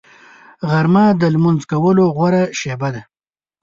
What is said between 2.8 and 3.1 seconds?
ده